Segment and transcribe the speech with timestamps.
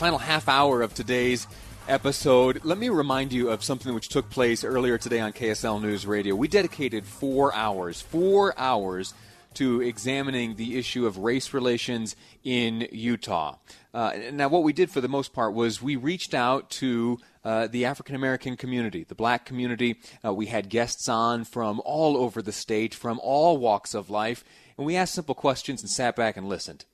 [0.00, 1.46] Final half hour of today's
[1.86, 2.64] episode.
[2.64, 6.34] Let me remind you of something which took place earlier today on KSL News Radio.
[6.34, 9.12] We dedicated four hours, four hours
[9.52, 13.56] to examining the issue of race relations in Utah.
[13.92, 17.66] Uh, now, what we did for the most part was we reached out to uh,
[17.66, 20.00] the African American community, the black community.
[20.24, 24.44] Uh, we had guests on from all over the state, from all walks of life,
[24.78, 26.86] and we asked simple questions and sat back and listened.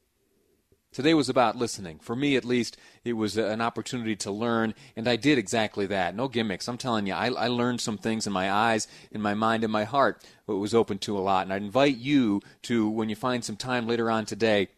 [0.96, 1.98] Today was about listening.
[1.98, 6.16] For me, at least, it was an opportunity to learn, and I did exactly that.
[6.16, 6.70] No gimmicks.
[6.70, 9.70] I'm telling you, I, I learned some things in my eyes, in my mind, in
[9.70, 10.24] my heart.
[10.48, 11.42] It was open to a lot.
[11.42, 14.68] And I'd invite you to, when you find some time later on today,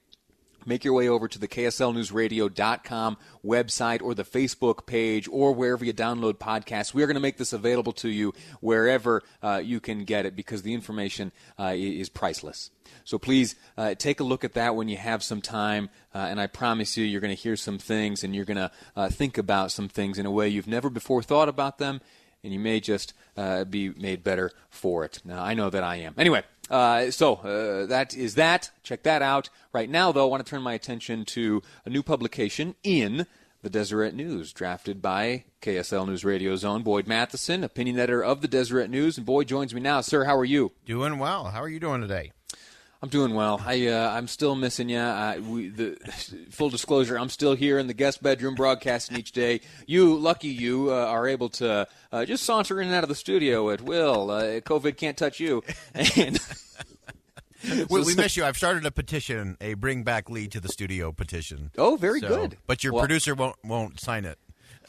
[0.69, 5.92] make your way over to the KSLNewsRadio.com website or the Facebook page or wherever you
[5.92, 6.94] download podcasts.
[6.94, 10.36] We are going to make this available to you wherever uh, you can get it
[10.36, 12.70] because the information uh, is priceless.
[13.05, 16.41] So please uh, take a look at that when you have some time, uh, and
[16.41, 19.39] I promise you, you're going to hear some things and you're going to uh, think
[19.39, 22.00] about some things in a way you've never before thought about them,
[22.44, 25.20] and you may just uh, be made better for it.
[25.24, 26.14] Now, I know that I am.
[26.19, 28.70] Anyway, uh, so uh, that is that.
[28.83, 29.50] Check that out.
[29.72, 33.27] Right now, though, I want to turn my attention to a new publication in
[33.62, 38.48] the Deseret News, drafted by KSL News Radio's own Boyd Matheson, opinion editor of the
[38.48, 39.16] Deseret News.
[39.16, 40.00] And Boyd joins me now.
[40.00, 40.72] Sir, how are you?
[40.84, 41.44] Doing well.
[41.46, 42.33] How are you doing today?
[43.00, 43.60] I'm doing well.
[43.64, 44.98] I uh, I'm still missing you.
[45.48, 45.96] We, the
[46.50, 49.60] full disclosure, I'm still here in the guest bedroom broadcasting each day.
[49.86, 53.14] You, lucky you, uh, are able to uh, just saunter in and out of the
[53.14, 54.30] studio at will.
[54.32, 55.62] Uh, COVID can't touch you.
[57.64, 58.45] And we, we miss you.
[58.45, 61.70] I've started a petition, a bring back Lee to the studio petition.
[61.77, 62.56] Oh, very So- good.
[62.68, 64.39] But your Well- producer won't won't sign it.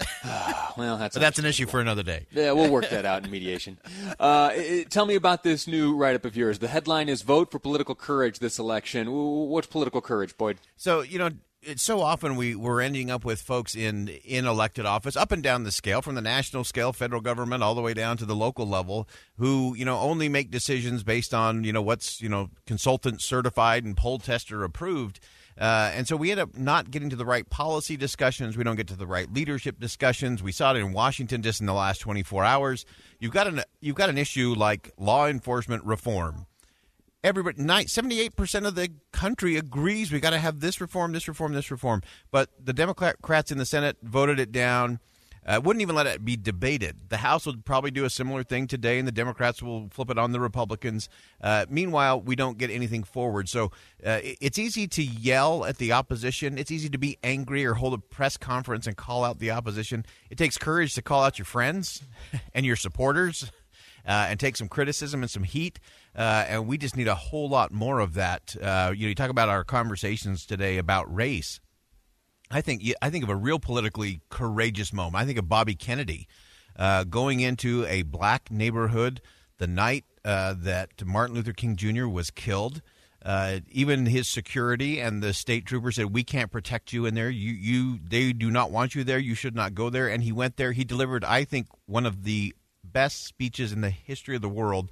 [0.78, 2.26] well, that's But that's an issue for another day.
[2.32, 3.78] Yeah, we'll work that out in mediation.
[4.20, 6.60] Uh, i- tell me about this new write up of yours.
[6.60, 10.58] The headline is "Vote for Political Courage This Election." What's political courage, Boyd?
[10.76, 11.30] So you know,
[11.62, 15.44] it's so often we we're ending up with folks in in elected office, up and
[15.44, 18.36] down the scale, from the national scale, federal government, all the way down to the
[18.36, 22.50] local level, who you know only make decisions based on you know what's you know
[22.66, 25.20] consultant certified and poll tester approved.
[25.60, 28.56] Uh, and so we end up not getting to the right policy discussions.
[28.56, 30.42] We don't get to the right leadership discussions.
[30.42, 32.86] We saw it in Washington just in the last 24 hours.
[33.20, 36.46] You've got an you've got an issue like law enforcement reform
[37.24, 41.70] everybody 78% of the country agrees we got to have this reform this reform this
[41.70, 45.00] reform but the democrats in the senate voted it down
[45.46, 48.68] uh, wouldn't even let it be debated the house would probably do a similar thing
[48.68, 51.10] today and the democrats will flip it on the republicans
[51.42, 53.66] uh, meanwhile we don't get anything forward so
[54.06, 57.94] uh, it's easy to yell at the opposition it's easy to be angry or hold
[57.94, 61.46] a press conference and call out the opposition it takes courage to call out your
[61.46, 62.02] friends
[62.54, 63.52] and your supporters
[64.10, 65.80] uh, and take some criticism and some heat.
[66.16, 68.56] Uh, and we just need a whole lot more of that.
[68.62, 71.60] Uh, you know, you talk about our conversations today about race.
[72.52, 75.22] I think I think of a real politically courageous moment.
[75.22, 76.28] I think of Bobby Kennedy
[76.76, 79.22] uh, going into a black neighborhood
[79.60, 82.08] the night uh, that Martin Luther King Jr.
[82.08, 82.82] was killed.
[83.24, 87.30] Uh, even his security and the state troopers said, "We can't protect you in there.
[87.30, 89.20] You, you, they do not want you there.
[89.20, 90.72] You should not go there." And he went there.
[90.72, 94.90] He delivered, I think, one of the best speeches in the history of the world,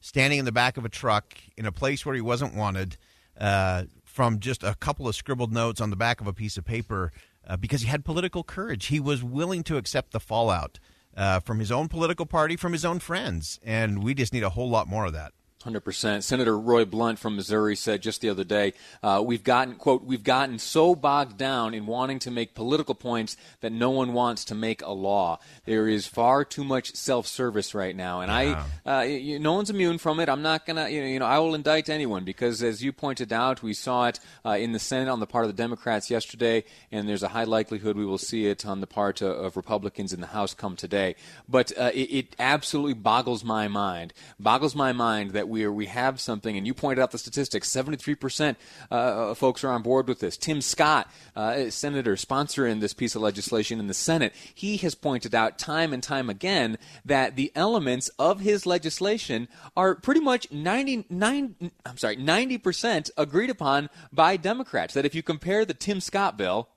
[0.00, 2.96] standing in the back of a truck in a place where he wasn't wanted,
[3.38, 3.82] uh,
[4.16, 7.12] from just a couple of scribbled notes on the back of a piece of paper,
[7.46, 8.86] uh, because he had political courage.
[8.86, 10.80] He was willing to accept the fallout
[11.14, 14.48] uh, from his own political party, from his own friends, and we just need a
[14.48, 15.32] whole lot more of that.
[15.66, 16.22] Hundred percent.
[16.22, 18.72] Senator Roy Blunt from Missouri said just the other day,
[19.02, 23.36] uh, "We've gotten quote We've gotten so bogged down in wanting to make political points
[23.62, 25.40] that no one wants to make a law.
[25.64, 29.98] There is far too much self-service right now, and I, uh, you, no one's immune
[29.98, 30.28] from it.
[30.28, 33.32] I'm not gonna, you know, you know, I will indict anyone because, as you pointed
[33.32, 36.62] out, we saw it uh, in the Senate on the part of the Democrats yesterday,
[36.92, 40.12] and there's a high likelihood we will see it on the part of, of Republicans
[40.12, 41.16] in the House come today.
[41.48, 45.86] But uh, it, it absolutely boggles my mind, boggles my mind that we are, we
[45.86, 48.56] have something, and you pointed out the statistics: 73%
[48.90, 50.36] uh, of folks are on board with this.
[50.36, 55.34] Tim Scott, uh, senator, sponsoring this piece of legislation in the Senate, he has pointed
[55.34, 61.72] out time and time again that the elements of his legislation are pretty much 99.
[61.84, 64.94] I'm sorry, 90% agreed upon by Democrats.
[64.94, 66.68] That if you compare the Tim Scott bill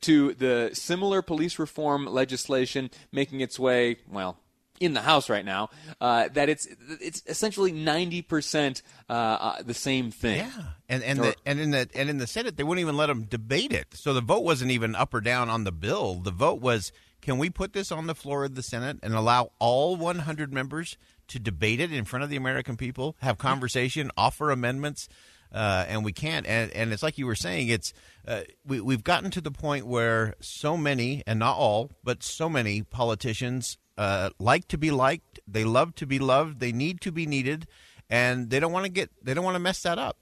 [0.00, 4.38] to the similar police reform legislation making its way, well,
[4.82, 5.70] in the House right now,
[6.00, 6.66] uh, that it's
[7.00, 10.38] it's essentially ninety percent uh, uh, the same thing.
[10.38, 10.50] Yeah,
[10.88, 13.06] and and or, the, and in the and in the Senate they wouldn't even let
[13.06, 13.94] them debate it.
[13.94, 16.16] So the vote wasn't even up or down on the bill.
[16.16, 19.52] The vote was, can we put this on the floor of the Senate and allow
[19.58, 20.98] all one hundred members
[21.28, 25.08] to debate it in front of the American people, have conversation, offer amendments?
[25.54, 26.46] Uh, and we can't.
[26.46, 27.92] And, and it's like you were saying, it's
[28.26, 32.48] uh, we, we've gotten to the point where so many, and not all, but so
[32.48, 35.40] many politicians uh, like to be liked.
[35.46, 36.60] They love to be loved.
[36.60, 37.66] They need to be needed,
[38.08, 40.16] and they don't want to get they don't want to mess that up.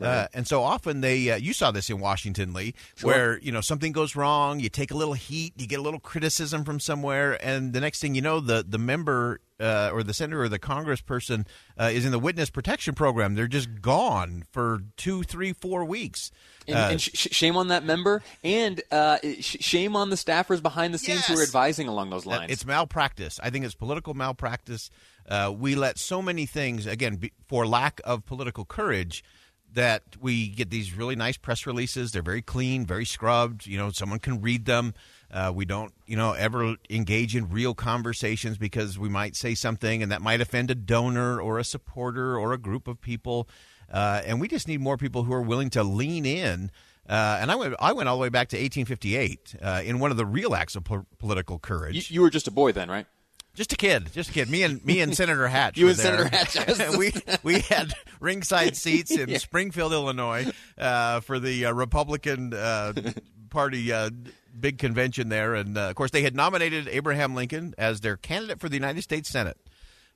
[0.00, 0.12] Uh, right.
[0.12, 3.10] Uh, and so often they, uh, you saw this in Washington, Lee, sure.
[3.10, 6.00] where you know something goes wrong, you take a little heat, you get a little
[6.00, 10.14] criticism from somewhere, and the next thing you know, the the member uh, or the
[10.14, 11.46] senator or the congressperson
[11.78, 13.34] uh, is in the witness protection program.
[13.34, 16.30] They're just gone for two, three, four weeks.
[16.66, 20.62] And, uh, and sh- shame on that member, and uh, sh- shame on the staffers
[20.62, 21.28] behind the scenes yes.
[21.28, 22.52] who are advising along those lines.
[22.52, 23.40] It's malpractice.
[23.42, 24.90] I think it's political malpractice.
[25.28, 29.24] Uh, we let so many things, again, be, for lack of political courage,
[29.74, 32.12] that we get these really nice press releases.
[32.12, 33.66] They're very clean, very scrubbed.
[33.66, 34.94] You know, someone can read them.
[35.30, 40.02] Uh, we don't, you know, ever engage in real conversations because we might say something
[40.02, 43.48] and that might offend a donor or a supporter or a group of people.
[43.90, 46.70] Uh, and we just need more people who are willing to lean in.
[47.08, 50.10] Uh, and I went, I went all the way back to 1858 uh, in one
[50.10, 52.10] of the real acts of po- political courage.
[52.10, 53.06] You, you were just a boy then, right?
[53.60, 54.48] Just a kid, just a kid.
[54.48, 55.76] Me and me and Senator Hatch.
[55.76, 56.30] you and there.
[56.30, 56.96] Senator Hatch.
[56.96, 57.12] we
[57.42, 59.36] we had ringside seats in yeah.
[59.36, 62.94] Springfield, Illinois, uh, for the uh, Republican uh,
[63.50, 64.08] Party uh,
[64.58, 68.60] big convention there, and uh, of course they had nominated Abraham Lincoln as their candidate
[68.60, 69.58] for the United States Senate.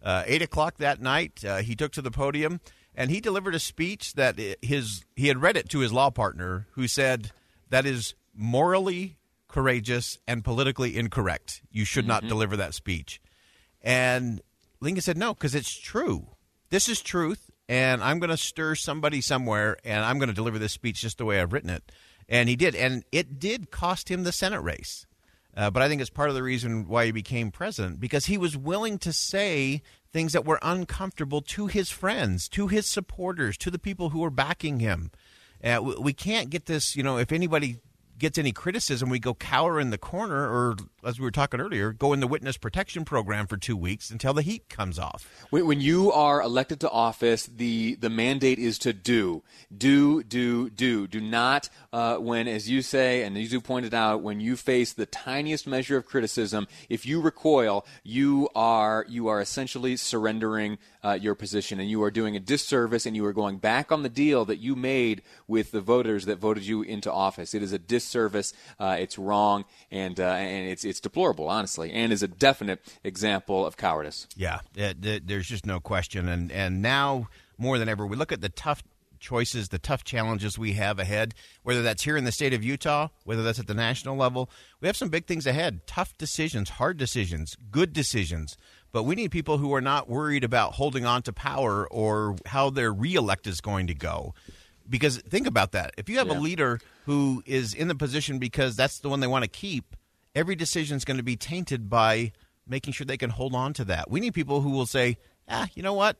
[0.02, 2.62] Uh, eight o'clock that night, he took to the podium
[2.94, 6.66] and he delivered a speech that his he had read it to his law partner,
[6.70, 7.30] who said
[7.68, 9.18] that is morally
[9.48, 11.60] courageous and politically incorrect.
[11.70, 12.08] You should mm-hmm.
[12.08, 13.20] not deliver that speech.
[13.84, 14.40] And
[14.80, 16.28] Lincoln said no because it's true.
[16.70, 20.58] This is truth, and I'm going to stir somebody somewhere, and I'm going to deliver
[20.58, 21.92] this speech just the way I've written it.
[22.28, 25.06] And he did, and it did cost him the Senate race.
[25.56, 28.38] Uh, but I think it's part of the reason why he became president because he
[28.38, 29.82] was willing to say
[30.12, 34.30] things that were uncomfortable to his friends, to his supporters, to the people who were
[34.30, 35.12] backing him.
[35.62, 37.78] Uh, we can't get this, you know, if anybody
[38.18, 41.92] gets any criticism, we go cower in the corner, or as we were talking earlier,
[41.92, 45.28] go in the witness protection program for two weeks until the heat comes off.
[45.50, 49.42] When you are elected to office, the the mandate is to do,
[49.76, 51.06] do, do, do.
[51.06, 54.92] Do not, uh, when, as you say, and as you pointed out, when you face
[54.92, 61.18] the tiniest measure of criticism, if you recoil, you are you are essentially surrendering uh,
[61.20, 64.08] your position, and you are doing a disservice, and you are going back on the
[64.08, 67.54] deal that you made with the voters that voted you into office.
[67.54, 68.52] It is a disservice.
[68.80, 73.66] Uh, it's wrong, and uh, and it's it's deplorable, honestly, and is a definite example
[73.66, 74.26] of cowardice.
[74.36, 77.28] Yeah, there's just no question, and and now
[77.58, 78.82] more than ever, we look at the tough
[79.20, 83.08] choices, the tough challenges we have ahead, whether that's here in the state of Utah,
[83.24, 84.50] whether that's at the national level.
[84.80, 88.56] We have some big things ahead tough decisions, hard decisions, good decisions.
[88.94, 92.70] But we need people who are not worried about holding on to power or how
[92.70, 94.34] their reelect is going to go.
[94.88, 95.94] Because think about that.
[95.98, 96.38] If you have yeah.
[96.38, 99.96] a leader who is in the position because that's the one they want to keep,
[100.32, 102.30] every decision is going to be tainted by
[102.68, 104.08] making sure they can hold on to that.
[104.12, 105.16] We need people who will say,
[105.48, 106.16] ah, you know what?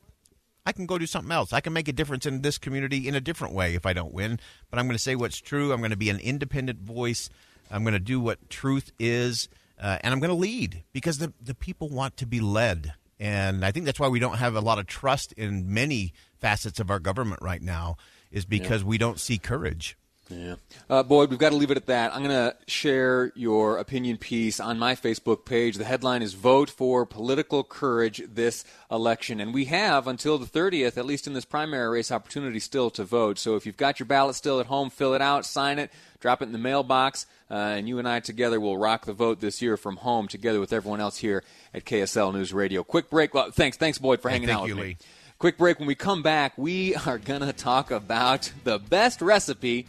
[0.65, 1.53] I can go do something else.
[1.53, 4.13] I can make a difference in this community in a different way if I don't
[4.13, 4.37] win.
[4.69, 5.71] But I'm going to say what's true.
[5.71, 7.29] I'm going to be an independent voice.
[7.71, 9.47] I'm going to do what truth is
[9.79, 13.65] uh, and I'm going to lead because the the people want to be led, and
[13.65, 16.89] I think that's why we don't have a lot of trust in many facets of
[16.89, 17.97] our government right now,
[18.31, 18.87] is because yeah.
[18.87, 19.97] we don't see courage.
[20.29, 20.55] Yeah.
[20.89, 22.15] Uh, Boyd, we've got to leave it at that.
[22.15, 25.77] I'm going to share your opinion piece on my Facebook page.
[25.77, 29.39] The headline is Vote for Political Courage This Election.
[29.39, 33.03] And we have until the 30th, at least in this primary race, opportunity still to
[33.03, 33.37] vote.
[33.37, 36.41] So if you've got your ballot still at home, fill it out, sign it, drop
[36.41, 39.61] it in the mailbox, uh, and you and I together will rock the vote this
[39.61, 42.83] year from home together with everyone else here at KSL News Radio.
[42.83, 43.35] Quick break.
[43.35, 44.81] Well, thanks, thanks, Boyd, for hanging hey, out with you, me.
[44.81, 44.97] Lee.
[45.37, 45.77] Quick break.
[45.77, 49.85] When we come back, we are going to talk about the best recipe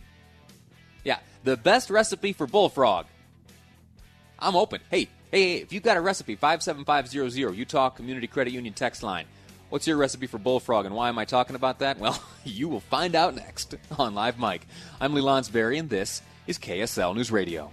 [1.06, 3.06] yeah, the best recipe for bullfrog.
[4.40, 4.80] I'm open.
[4.90, 9.26] Hey, hey, hey if you've got a recipe, 57500 Utah Community Credit Union text line.
[9.70, 11.98] What's your recipe for bullfrog, and why am I talking about that?
[11.98, 14.66] Well, you will find out next on Live Mic.
[15.00, 17.72] I'm Lee Lonsberry, and this is KSL News Radio.